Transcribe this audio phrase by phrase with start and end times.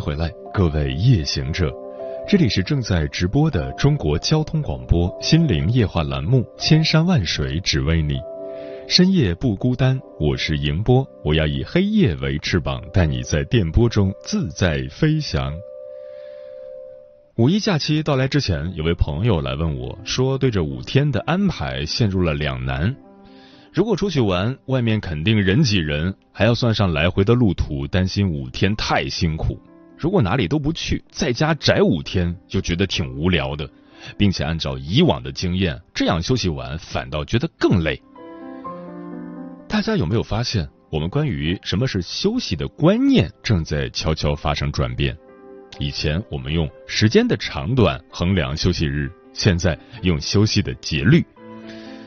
[0.00, 1.70] 回来，各位夜行者，
[2.26, 8.14] 这里是正在直播的中国交通广播心灵夜话栏目《千山万水只为你》，
[8.88, 15.52] 深夜不孤单，我是迎波，我要以黑夜为翅膀，带你在电波中自在飞翔。
[17.36, 22.96] 五一假期到来之前，有位朋友来问我说，对这五天的安排陷入了两难。
[23.72, 29.58] 如果出去玩，外面肯定人挤人，还要算上来回的路途，担心五天太辛苦。
[30.00, 33.68] 如果哪里都不去，在家宅五天，就觉得挺无聊的，
[34.16, 38.00] 并且按照以往的经验，这样休息完反倒觉得更累。
[39.68, 45.14] 大家有没有发现，我们关于什么是休息的观念正在悄悄发生转变？
[45.78, 51.22] 以前我们用时间的长短衡量休息日，现在用休息的节律。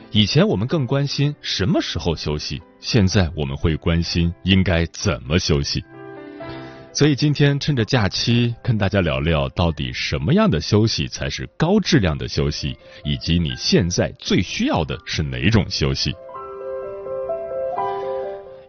[0.09, 5.84] 以前我们更关心什么时候休息，现在我们会关心应该怎么休息。
[6.96, 16.14] 所以今天趁着假期，跟大家聊聊到底什么样的休息才是高质量的休息，以及你现在最需要的是哪种休息。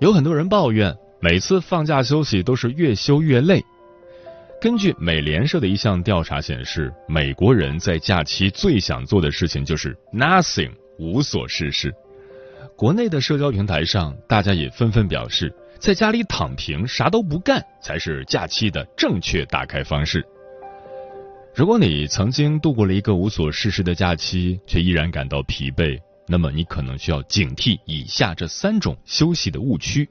[0.00, 3.62] 有很多人抱怨，每次放假休息都是越休越累。
[4.58, 11.94] 根据美联社的一项调查显示，美国人在假期最想做的事情就是 nothing，无所事事。
[12.76, 15.54] 国内的社交平台上，大家也纷纷表示。
[15.78, 20.24] 在家里躺平，啥都不干，才是假期的正确打开方式。
[21.54, 30.08] 如果你曾经度过了一个无所事事的假期，却依然感到疲惫，那么你可能需要警惕以下这三种休息的误区。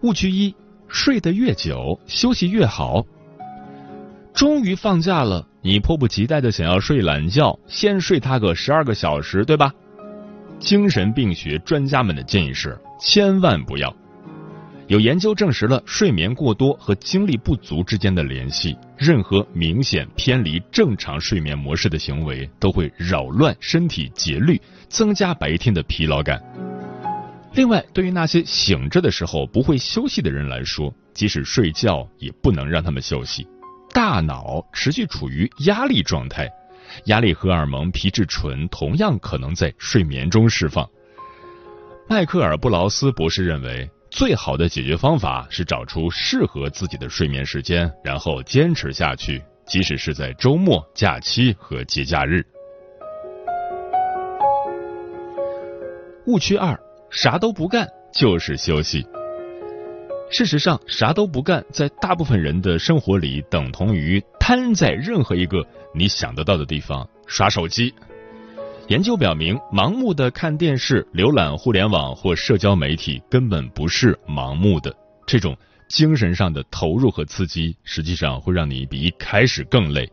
[0.00, 0.54] 误区一：
[0.88, 3.04] 睡得越久，休息越好。
[4.32, 9.74] 终于放假了，你迫不及待的想要睡懒觉，先睡他个十二个小时，对吧？
[10.58, 13.94] 精神病学专家们的建议是：千万不要。
[14.88, 18.76] 有研究证实了睡眠过多和精力不足之间的联系。
[18.96, 26.40] 任何明显偏离正常睡眠模式的行为，都会扰乱身体节律，增加白天的疲劳感。
[27.54, 33.46] 另外，对于那些醒着的时候不会休息的人来说，即使睡觉也不能让他们休息。
[33.92, 36.48] 大脑持续处于压力状态，
[37.06, 40.88] 压力荷尔蒙皮质醇同样可能在睡眠中释放。
[42.08, 43.90] 迈克尔·布劳斯博士认为。
[44.08, 52.42] 最好的解决方法是找出适合自己的睡眠时间，然后坚持下去，即使是在周末、假期和节假日。
[56.26, 56.78] 误区二：
[57.10, 59.06] 啥都不干就是休息。
[60.28, 65.64] 事实上，啥都不干在大部分人的生活里等同于瘫在任何一个
[65.94, 67.94] 你想得到的地方耍手机。
[68.88, 74.94] 研究表明，盲目的看电视、浏览互联网或社交媒体根本不是盲目的。
[75.26, 75.56] 这种
[75.88, 80.08] 精神上的投入和刺激，实际上会让你比一开始更累。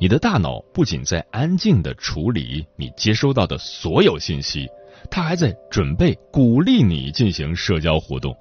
[0.00, 4.68] 你的大脑不仅在安静的处理你接收到的所有信息，
[5.10, 8.36] 它还在准备鼓励你进行社交活动。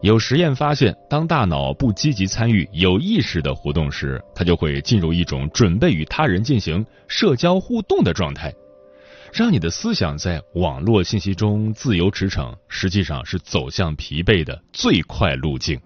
[0.00, 8.54] 有实验发现，当大脑不积极参与有意识的活动时，它就会进入一种准备与他人进行社交互动的状态。
[9.32, 15.78] 让你的思想在网络信息中自由驰骋，实际上是走向疲惫的最快路径。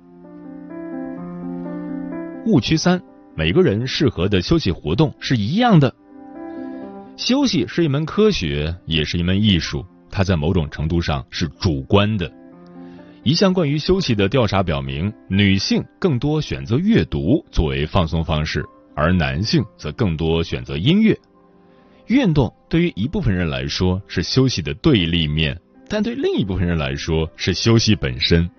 [2.45, 3.01] 误区三：
[3.35, 5.93] 每个人适合的休息活动是一样的。
[7.17, 12.31] 休息是一门科学，也是一门艺术，它在某种程度上是主观的。
[13.25, 18.65] 一项关于休息的调查表明，女性更多选择阅读作为放松方式，
[18.97, 21.17] 而男性则更多选择音乐。
[22.09, 25.57] 运动对于一部分人来说是休息的对立面，
[25.89, 28.51] 但对另一部分人来说是休息本身。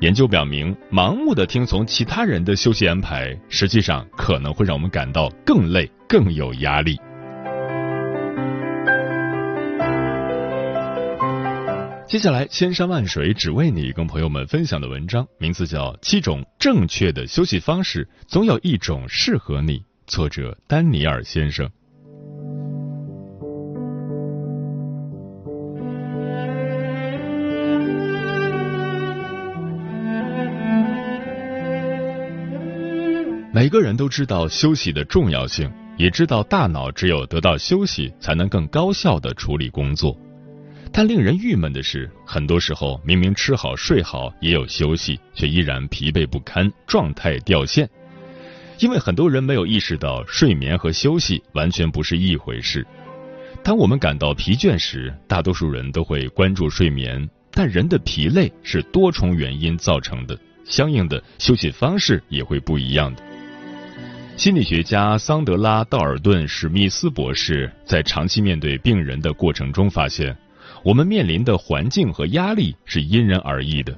[0.00, 6.98] 研究表明，盲目的听从其他人的休息安排，实际上可能会让我们感到更累、更有压力。
[12.10, 19.84] 接下来，千山万水只为你，跟朋友们分享的文章名字叫《七种正确的休息方式》，总有一种适合你。
[20.08, 21.70] 作者丹尼尔先生。
[33.54, 40.18] 每个人都知道休息的重要性，也知道大脑只有得到休息，才能更高效的处理工作。
[40.92, 47.88] 但令人郁闷的是，很多时候明明吃好睡好，也有休息，却依然疲惫不堪，状态掉线。
[48.78, 52.86] 因为很多人没有意识到，睡眠和休息完全不是一回事。
[53.62, 63.22] 当我们感到疲倦时，大多数人都会关注睡眠，但人的疲累是多重原因造成的，相应的休息方式也会不一样的。
[64.36, 70.34] 心理学家桑德拉·道尔顿·史密斯博士在长期面对病人的过程中发现，
[70.82, 73.96] 我们面临的环境和压力是因人而异的。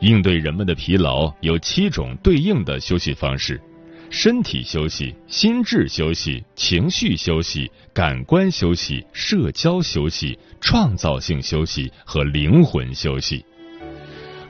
[0.00, 3.60] 应对人们的疲劳，有七种对应的休息方式：
[4.08, 13.44] 身体休息、心智休息、情绪休息、感官休息、社交休息、创造性休息和灵魂休息。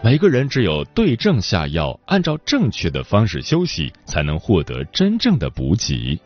[0.03, 6.19] 每个人只有对症下药，按照正确的方式休息，才能获得真正的补给。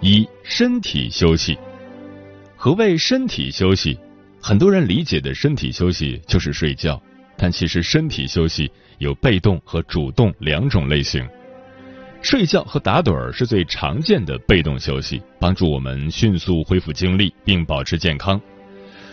[0.00, 1.58] 一、身体休息。
[2.54, 3.98] 何谓身体休息？
[4.40, 7.00] 很多人理解的身体休息就是睡觉，
[7.36, 11.26] 但其实身体休息有被动和主动两种类型。
[12.22, 18.40] 睡觉和打盹儿是最常见的被动休息，帮助我们迅速恢复精力并保持健康。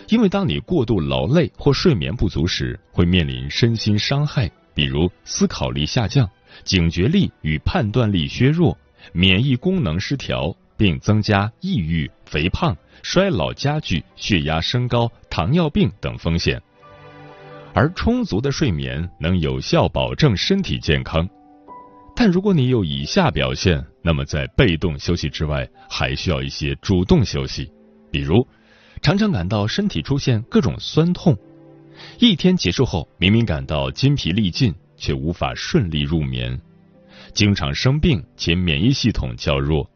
[0.08, 6.28] 因为当你过度劳累或睡眠不足时，会面临身心伤害，比如思考力下降、
[6.62, 8.76] 警觉力与判断力削弱、
[9.12, 16.60] 免疫功能失调，并增加抑郁、肥胖、衰老加剧、血压升高、糖尿病等风险。
[17.72, 21.28] 而充足的睡眠能有效保证身体健康。
[22.16, 27.68] 但如果你有以下表现，那么在被动休息之外，还需要一些主动休息。
[28.12, 28.46] 比如，
[29.02, 31.36] 常常感到身体出现各种酸痛，
[32.20, 36.56] 一天结束后明明感到筋疲力尽，却无法顺利入眠；
[37.32, 39.90] 经常生病且免疫系统较弱，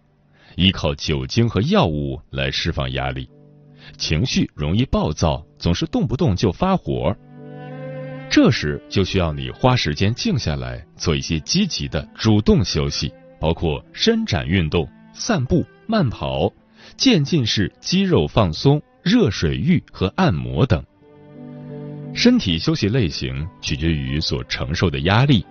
[0.58, 3.28] 依靠酒精和药物来释放压力；
[3.96, 7.16] 情绪容易暴躁，总是动不动就发火。
[8.28, 16.52] 这时就需要你花时间静下来，做一些积极的主动休息，包括伸展运动、散步、慢跑、
[16.96, 20.84] 渐进式肌肉放松、热水浴和按摩等。
[22.12, 25.46] 身体休息类型取决于所承受的压力，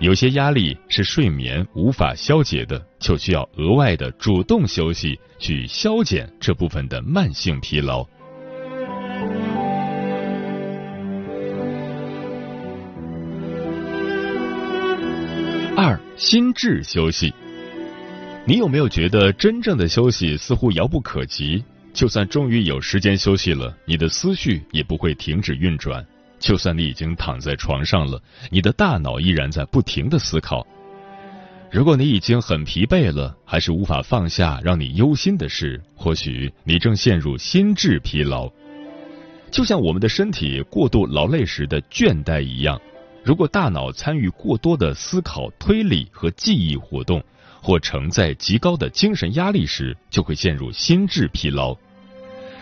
[0.00, 8.06] 有些压力是睡眠无法消解的，就需要额外的主动休息去消减这部分的慢性疲劳。
[15.76, 17.34] 二、心智休息。
[18.44, 21.64] 你有没有觉得真正的休息似乎遥不可及？
[21.92, 26.06] 就算终于有时间休息了，你的思绪也不会停止运转。
[26.38, 30.66] 就算你已经躺在床上了，你的大脑依然在不停的思考。
[31.70, 38.50] 如果你已经很疲惫了，还是无法放下让你忧心的事，或许你正陷入心智疲劳。
[39.50, 42.80] 就像我们的身体过度劳累时的倦怠一样。
[43.24, 47.22] 如果大脑参与过多的思考、推理和记忆活动，
[47.60, 51.76] 或承载极高的精神压力时，就会陷入心智疲劳。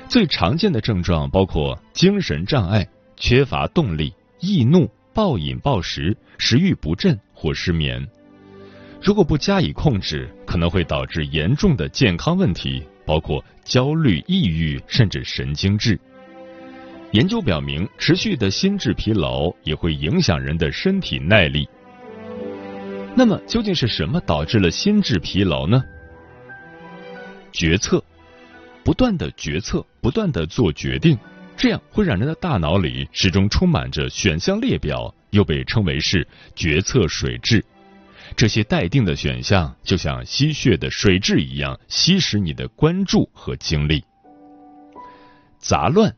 [0.08, 8.06] 最常见的症状包括精神障碍、缺乏动力、易怒、暴饮暴食、食欲不振或失眠。
[9.02, 15.98] 如果不加以控制，可能会导致严重的健康问题，包括焦虑、抑郁，甚至神经质。
[17.12, 21.68] 研究表明，持续的心智疲劳也会影响人的身体耐力。
[23.14, 25.82] 那么，究竟是什么导致了心智疲劳呢？
[27.52, 28.02] 决策，
[28.84, 31.16] 不断的决策，不断的做决定，
[31.56, 37.64] 这样会让人的大脑里始终充满着选项列表，又被称为是决策水质。
[38.36, 44.04] 这些待定的选项就像吸血的水蛭一样，吸食你的关注和精力。
[45.58, 46.14] 杂乱。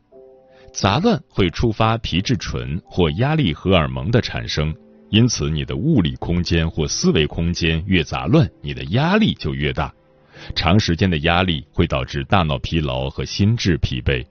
[0.71, 4.75] 杂乱会触发皮质醇或压力荷尔蒙的产生，
[5.09, 9.91] 因此你的物理空间或思维空间越杂乱，你的压力就越大。
[10.55, 14.23] 长时间的压力会导致大脑疲劳和心智疲惫。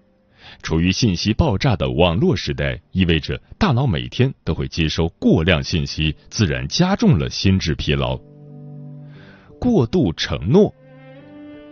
[0.63, 8.19] 处于信息爆炸的网络时代，意味着大脑每天都会接收过量信息，自然加重了心智疲劳。
[9.61, 10.73] 过度承诺，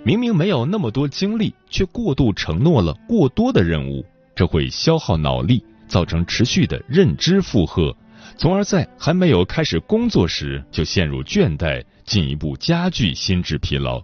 [0.04, 4.04] 明明没有那么多精力，却过度承诺了过多的任务。
[4.34, 7.96] 这会消耗脑力，造成持续的认知负荷，
[8.36, 14.02] 从而在还没有开始工作时就陷入倦怠，进一步加剧心智疲劳。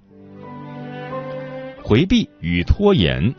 [1.84, 3.34] 回避与拖延，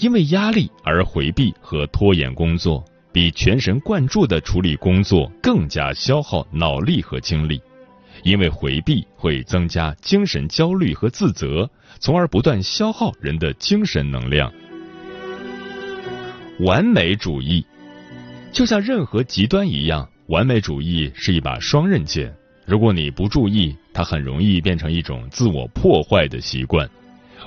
[0.00, 7.60] 因为压力而回避和拖延工作，比全神贯注的处理工作更加消耗脑力和精力，
[8.22, 14.52] 因为回避会增加精神焦虑和自责，从而不断消耗人的精神能量。
[16.60, 17.66] 完美主义，
[18.52, 22.32] 就像任何极端一样，完美主义是一把双刃剑。
[22.66, 26.88] 如果你不注意，它很容易变成一种自我破坏的习惯。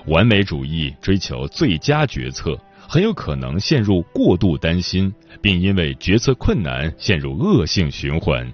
[0.08, 8.51] 完美主义追求最佳决策，很有可能陷入过度担心，并因为决策困难陷入恶性循环。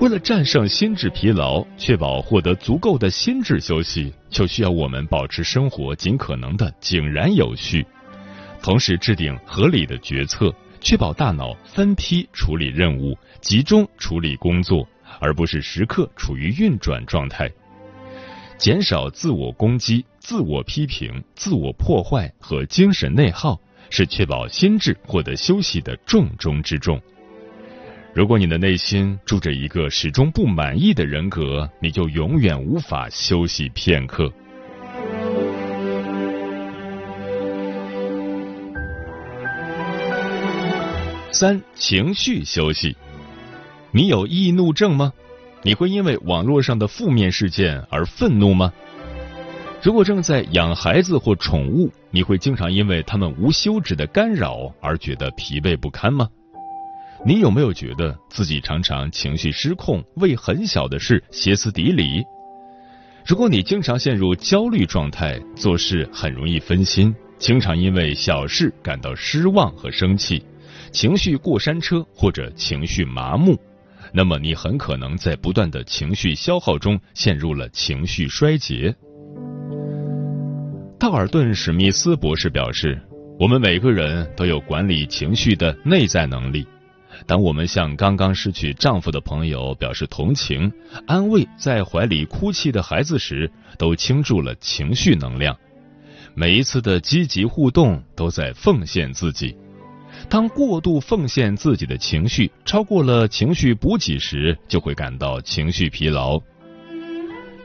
[0.00, 7.86] 为了战胜心智疲劳，确保获得足够的心智休息，就需要我们保持生活尽可能的井然有序，
[8.60, 14.84] 同时制定合理的决策，确保大脑分批处理任务，集中处理工作，
[15.20, 17.48] 而不是时刻处于运转状态。
[18.62, 27.02] 减少自我攻击、自我批评、自我破坏和精神内耗，是确保心智获得休息的重中之重。
[28.14, 34.32] 如果你的内心住着一个始终不满意的人格，你就永远无法休息片刻。
[41.32, 42.96] 三、情绪休息。
[43.90, 45.12] 你有易怒症吗？
[45.64, 48.72] 你会因为网络上的负面事件而愤怒吗？
[49.80, 56.28] 如果正在养孩子或宠物，你会经常因为他们无休止的干扰而觉得疲惫不堪吗？
[57.24, 62.24] 你有没有觉得自己常常情绪失控，为很小的事歇斯底里？
[63.24, 70.44] 如果你经常陷入焦虑状态，做事很容易分心，经常因为小事感到失望和生气，
[70.90, 73.56] 情绪过山车或者情绪麻木，
[74.14, 78.94] 那么你很可能在不断的情绪消耗中陷入了情绪衰竭。
[80.98, 83.00] 道尔顿·史密斯博士表示，
[83.38, 86.66] 我们每个人都有管理情绪的内在能力。
[87.26, 90.72] 当我们向刚刚失去丈夫的朋友表示同情、
[91.06, 95.56] 安慰在怀里哭泣的孩子时，都倾注了情绪能量。
[96.34, 99.54] 每一次的积极互动都在奉献自己。
[100.32, 106.40] 当过度奉献自己的情绪超过了情绪补给时，就会感到情绪疲劳。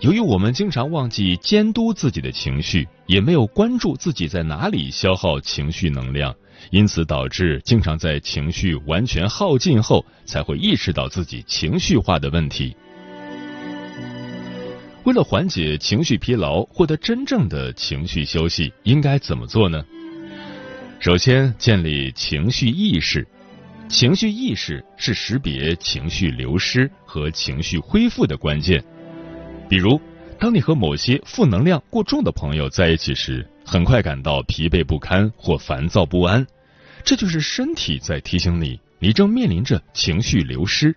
[0.02, 6.36] 由于我们经常忘记监督自己的情绪，也没有关注自己在哪里消耗情绪能量。
[6.70, 12.76] 因此，导致经常在情绪完全耗尽后，才会意识到自己情绪化的问题。
[15.06, 19.82] 为了缓解情绪疲劳，获得真正的情绪休息，应该怎么做呢？
[21.00, 23.26] 首先，建立情绪意识。
[23.88, 28.84] 情绪意识是识别情绪流失和情绪恢复的关键。
[29.70, 30.02] 比如，
[30.40, 36.46] 当你和某些负能量过重的朋友在一起时，很快感到疲惫不堪或烦躁不安。
[37.04, 40.94] 这就是身体在提醒你，你正面临着情绪流失。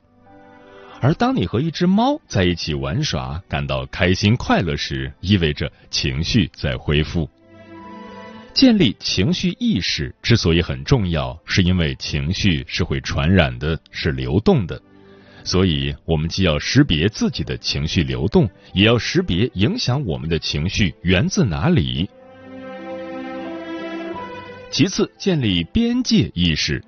[1.03, 7.29] 而当你和一只猫在一起玩耍，感到开心快乐时，意味着情绪在恢复。
[8.53, 14.81] 建立情绪意识之所以很重要，是因为情绪是会传染的，是流动的。
[15.45, 22.09] 所以，我们既要识别自己的情绪流动，也要识别影响我们的情绪源自哪里。
[24.71, 26.85] 其次，建立边界意识。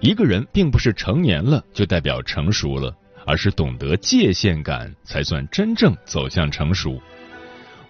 [0.00, 7.00] 一个人并不是成年了就代表成熟了，而是懂得界限感才算真正走向成熟。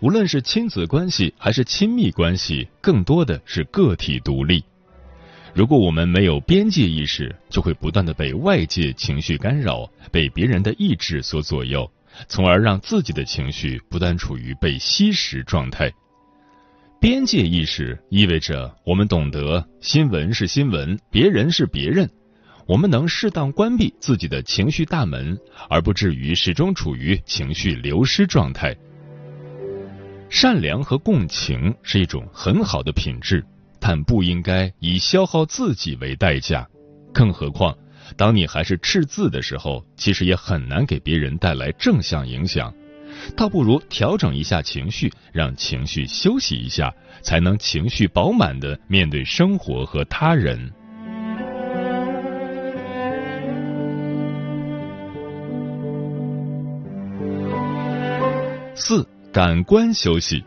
[0.00, 4.62] 无论是亲子关系还是亲密关系，更多的是个体独立。
[5.55, 11.90] 如果我们没有边界意识，就会不断的被外界情绪干扰，被别人的意志所左右，
[12.28, 15.93] 从而让自己的情绪不断处于被吸食状态。
[17.00, 22.09] 边界意识意味着我们懂得新闻是新闻，别人是别人。
[22.67, 25.37] 我们能适当关闭自己的情绪大门，
[25.69, 28.76] 而不至于始终处于情绪流失状态。
[30.31, 33.45] 善良和共情是一种很好的品质，
[33.81, 36.69] 但不应该以消耗自己为代价。
[37.13, 37.77] 更何况，
[38.17, 42.73] 当你还是赤字的时候，其实也很难给别人带来正向影响。
[43.35, 50.71] 倒不如调整一下情绪，让情绪休息一下，才能情绪饱满的面对生活和他人。
[58.77, 60.43] 四、感官休息。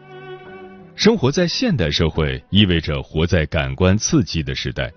[0.96, 4.92] 生活在现代社会，意味着活在感官刺激的时代。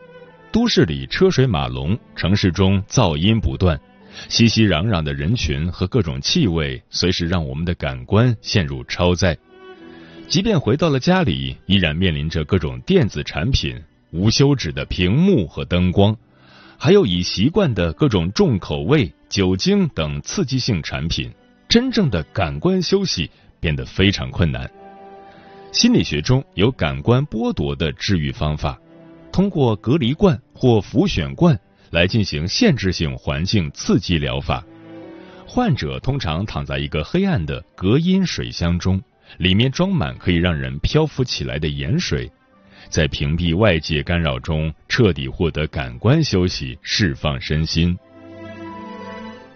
[0.51, 3.79] 都市里车水马龙，城市中噪音不断。
[4.31, 9.37] 熙熙攘攘的人群和各种气味，随时让我们的感官陷入超载。
[10.29, 13.79] 即便回到了家里，依然面临着各种电子产品，
[14.13, 16.17] 无休止的屏幕和灯光，
[16.79, 21.31] 还有已习惯的各种重口味、酒精等刺激性产品，
[21.69, 23.31] 真正的感官休息
[23.65, 24.71] 变得非常困难。
[25.73, 28.79] 心理学中有感官剥夺的治愈方法，
[29.33, 31.59] 通过隔离罐或浮选罐
[31.91, 34.63] 来进行限制性环境刺激疗法。
[35.47, 39.03] 患者通常躺在一个黑暗的隔音水箱中，
[39.39, 42.31] 里面装满可以让人漂浮起来的盐水，
[42.91, 47.97] 在屏蔽外界干扰中彻底获得感官休息，释放身心。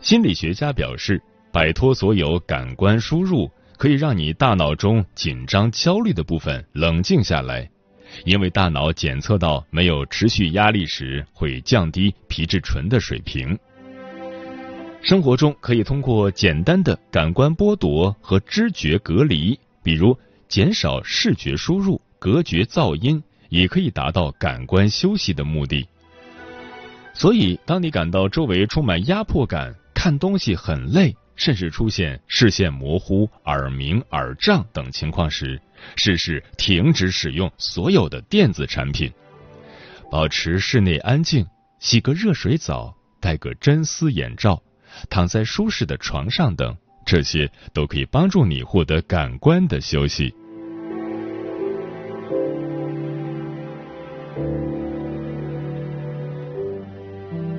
[0.00, 1.22] 心理学家表示，
[1.52, 3.50] 摆脱所有感官输入。
[3.78, 7.70] 可以让你大脑中紧张、焦虑的部分冷静下来，
[8.24, 13.56] 因为大脑检测到没有持续压力时，会降低皮质醇的水平。
[15.00, 20.18] 生活中可以通过简单的感官剥夺和知觉隔离，比如
[20.48, 25.86] 减少视觉输入、隔绝噪音，也可以达到感官休息的目的。
[27.14, 31.14] 所以，当你感到周围充满压迫感，看东西很累。
[31.38, 35.58] 甚至出现视线模糊、耳鸣、耳胀等情况时，
[35.96, 39.10] 试试停止使用所有的电子产品，
[40.10, 41.46] 保持室内安静，
[41.78, 44.60] 洗个热水澡，戴个真丝眼罩，
[45.08, 46.76] 躺在舒适的床上等，
[47.06, 50.34] 这些都可以帮助你获得感官的休息。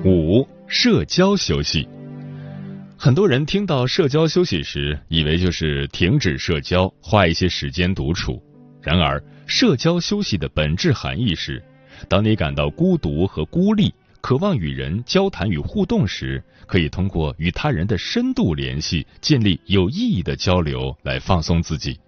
[0.04, 1.88] 五、社交休息。
[3.02, 8.38] 很多人听到社交休息时，以为就是停止社交，花一些时间独处。
[8.82, 11.64] 然而，社交休息的本质含义是：
[12.10, 13.90] 当你感到孤独和孤立，
[14.20, 21.98] 渴望与人交谈与互动时，可以通过与他人的深度联系，建立有意义的交流来放松自己。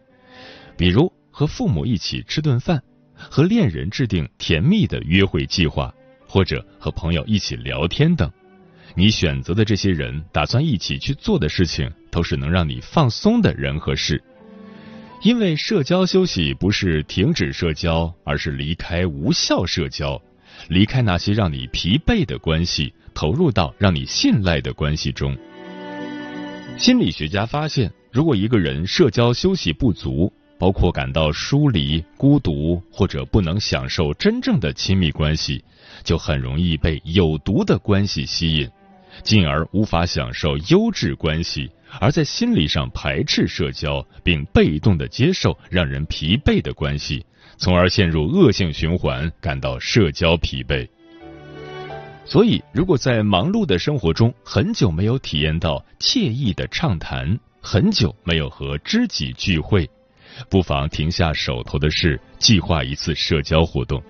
[0.77, 2.79] 比如和父母一起吃顿饭，
[3.15, 5.91] 和恋人制定甜蜜的约会计划，
[6.29, 8.31] 或者和朋友一起聊天等。
[8.95, 14.23] 你选择的这些人打算一起去做的事情，都是能让你放松的人和事。
[15.23, 20.21] 因为社交休息不是停止社交，而是离开无效社交，
[20.69, 25.37] 离开那些让你疲惫的关系，投入到让你信赖的关系中。
[26.77, 35.65] 心理学家发现，如果一个人社交休息不足，包括感到疏离、孤独，或者不能享受真正的亲密关系，
[36.03, 38.69] 就很容易被有毒的关系吸引。
[39.23, 41.71] 进而无法享受优质关系，
[42.01, 47.25] 而在心理上排斥社交，并被动的接受让人疲惫的关系，
[47.57, 50.89] 从而陷入恶性循环，感到社交疲惫。
[52.25, 59.91] 所以，如果在忙碌的生活中很久没有体验到惬意的畅谈，很久没有和知己聚会，
[60.49, 64.03] 不妨停下手头的事，计划一次社交活动。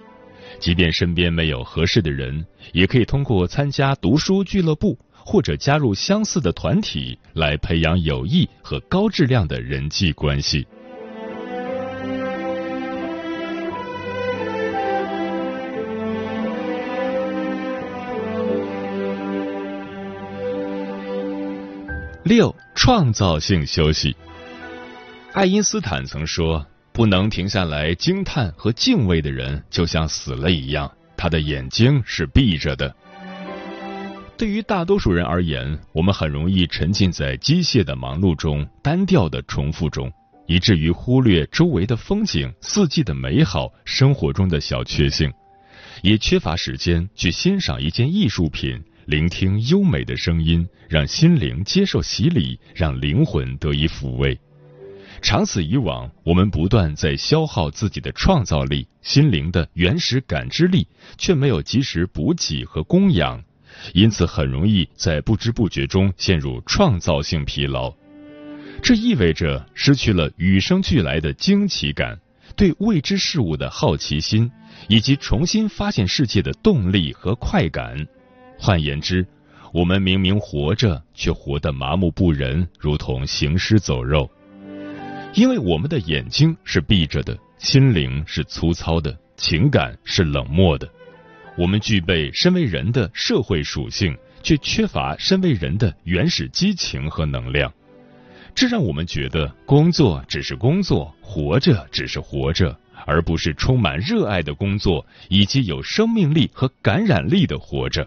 [0.63, 10.65] 即便身边没有合适的人，也可以通过参加读书俱乐部或者加入相似的团体来培养友谊和高质量的人际关系。
[22.23, 24.15] 六、创造性休息。
[25.33, 26.65] 爱因斯坦曾说。
[26.93, 32.95] 不能停下来惊叹和敬畏的人，就像死了一样，他的眼睛是闭着的。
[34.37, 40.13] 对于大多数人而言，我们很容易沉浸在机械的忙碌中、单调的重复中，
[40.47, 45.33] 以至于忽略周围的风景、四季的美好、生活中的小确幸，
[46.03, 54.39] 也缺乏时间去欣赏一件艺术品、聆听优美的声音，让心灵接受洗礼，让灵魂得以抚慰。
[55.23, 63.41] 长此以往，我们不断在消耗自己的创造力、心灵的原始感知力，却没有及时补给和供养，
[63.95, 67.95] 因此很容易在不知不觉中陷入创造性疲劳。
[68.83, 72.19] 这意味着失去了与生俱来的惊奇感、
[72.57, 74.51] 对未知事物的好奇心，
[74.89, 78.09] 以及重新发现世界的动力和快感。
[78.59, 79.25] 换言之，
[79.73, 84.29] 我们明明活着，却活得麻木不仁，如同行尸走肉。
[85.35, 90.87] 因为我们的眼睛是闭着的，心灵是粗糙的，情感是冷漠的。
[91.57, 97.73] 我们具备身为人的社会属性，却缺乏身为人的原始激情和能量。
[98.55, 108.07] 这让我们觉得工作只是工作，活着只是活着，而不是充满热爱的工作以及有生命力和感染力的活着。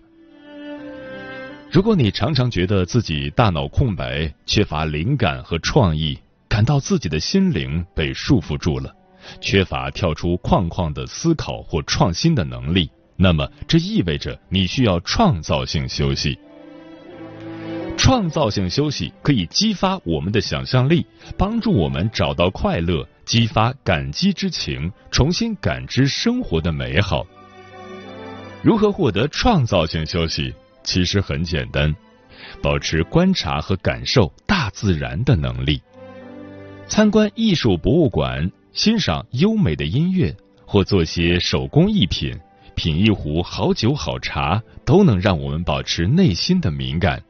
[1.71, 6.17] 如果你常常觉得自己大脑空白，缺乏灵感和创意，
[6.55, 8.95] 感到自己的心灵被束缚住了，
[9.41, 16.39] 缺乏跳出框框的思考或创新的能力，那么这意味着你需要创造性休息。
[17.97, 21.05] 创造性休息可以激发我们的想象力，
[21.37, 27.27] 帮助我们找到快乐，激发感激之情，重新感知生活的美好。
[28.63, 30.53] 如何获得创造性休息？
[30.85, 31.93] 其实很简单，
[32.61, 35.81] 保持观察和感受大自然的能力。
[36.87, 40.33] 参观艺术博物馆，欣赏优美的音乐，
[40.65, 42.31] 或做些手工艺品，
[42.75, 47.21] 品一壶好酒好茶，都能让我们保持内心的敏感。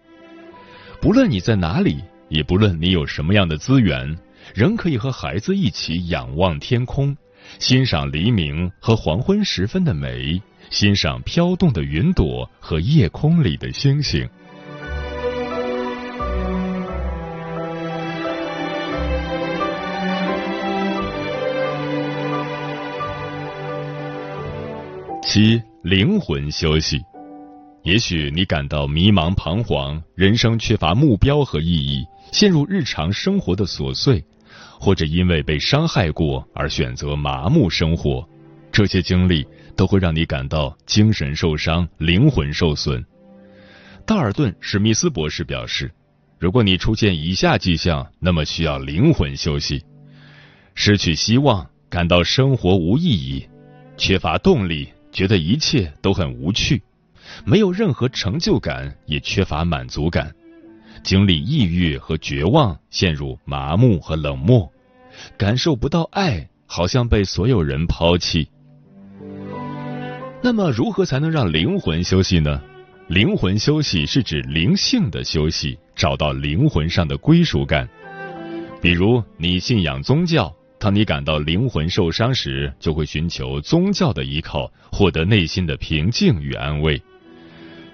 [1.01, 4.17] 不论你在哪里，也不论你有什么样的资源，
[4.53, 7.15] 仍可以和孩子一起仰望天空，
[7.57, 10.39] 欣赏黎明和黄昏时分的美，
[10.69, 14.27] 欣赏飘动的云朵和夜空里的星星。
[25.36, 27.04] 七，灵魂休息。
[27.84, 34.24] 也许你感到迷茫彷徨，人生缺乏目标和意义，陷入日常生活的琐碎，
[34.80, 38.26] 或者因为被伤害过而选择麻木生活，
[38.71, 39.45] 这些经历
[39.76, 43.06] 都会让你感到精神受伤、灵魂受损。
[44.06, 45.91] 道尔顿·史密斯博士表示，
[46.39, 49.84] 如果你出现以下迹象，那么需要灵魂休息：
[50.76, 53.45] 失去希望，感到生活无意义，
[53.98, 56.84] 缺乏动力，觉得一切都很无趣。
[57.45, 60.36] 没有任何成就感，也缺乏满足感，
[61.04, 64.69] 经历抑郁和绝望，陷入麻木和冷漠，
[65.38, 68.49] 感受不到爱，好像被所有人抛弃。
[70.43, 72.62] 那么，如何才能让灵魂休息呢？
[73.08, 77.88] 灵魂休息是指灵性的休息，找到灵魂上的归属感。
[78.82, 80.54] 比如，你信仰宗教，
[80.86, 87.02] 当你感到灵魂受伤时，就会寻求宗教的依靠，获得内心的平静与安慰。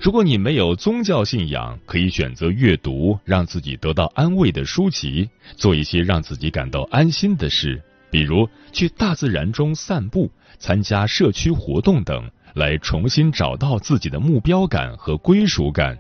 [0.01, 15.97] 如果你没有宗教信仰，可以选择阅读让自己得到安慰的书籍，做一些让自己感到安心的事，比如去大自然中散步、参加社区活动等，来重新找到自己的目标感和归属感。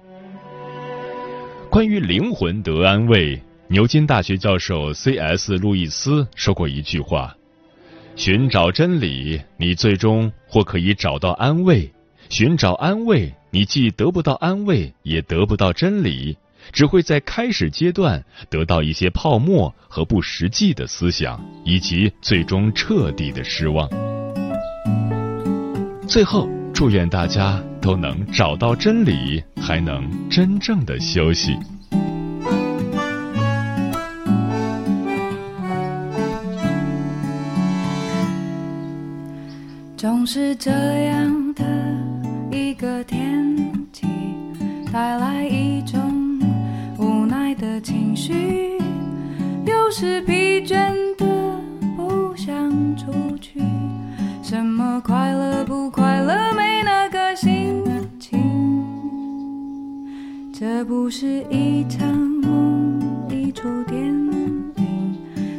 [1.69, 5.57] 关于灵魂得安慰，牛津大学教授 C.S.
[5.57, 7.33] 路易斯说过一句话
[8.17, 11.89] ：“寻找真理，你最终或可以找到安慰；
[12.27, 16.37] 寻找安慰。”你既得不到安慰，也得不到真理，
[16.73, 23.89] 只会在开始阶段得到一些泡沫和不实际的思想，以及最终彻底的失望。
[26.09, 31.55] 最后，祝愿大家都能找到真理，还能真正的休息。
[40.33, 41.65] 是这样的
[42.53, 43.53] 一个天
[43.91, 44.07] 气。
[44.89, 46.39] 带来一种
[46.97, 48.77] 无奈的情绪，
[49.65, 51.25] 有时疲倦的
[51.97, 52.55] 不想
[52.95, 53.61] 出去。
[54.41, 57.83] 什么快乐不快乐，没那个心
[58.17, 58.39] 情。
[60.53, 64.71] 这不是一场梦，一出电影，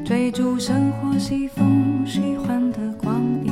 [0.03, 3.52] 追逐生活，西风喜欢的光影，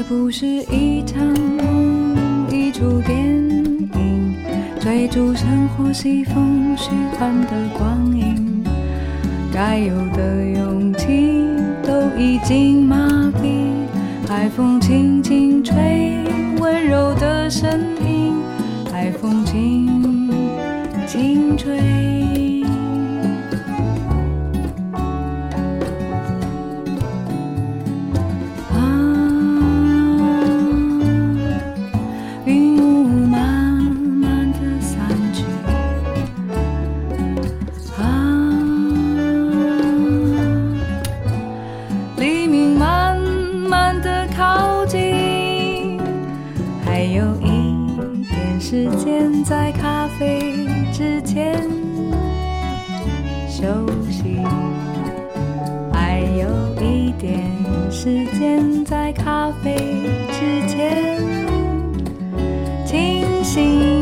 [0.00, 2.16] 这不是一场梦，
[2.50, 4.34] 一出电影，
[4.80, 8.64] 追逐生活西风虚幻的光影，
[9.52, 11.44] 该有的勇气
[11.82, 12.96] 都已经麻
[13.42, 13.68] 痹。
[14.26, 16.24] 海风轻轻吹，
[16.58, 17.70] 温柔的声
[18.02, 18.32] 音，
[18.90, 20.30] 海风轻
[21.06, 22.39] 轻吹。
[47.00, 51.66] 还有一点时间在咖啡之前
[53.48, 53.64] 休
[54.10, 54.36] 息。
[55.90, 56.46] 还有
[56.78, 57.40] 一点
[57.90, 59.74] 时间在咖啡
[60.30, 61.22] 之前
[62.84, 63.99] 清醒，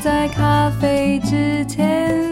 [0.00, 2.29] 在咖啡之前。